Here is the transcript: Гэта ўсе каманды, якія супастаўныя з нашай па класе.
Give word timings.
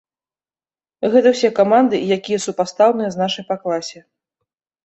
Гэта 1.15 1.27
ўсе 1.35 1.51
каманды, 1.59 1.95
якія 2.17 2.39
супастаўныя 2.47 3.09
з 3.17 3.23
нашай 3.23 3.43
па 3.51 3.55
класе. 3.67 3.99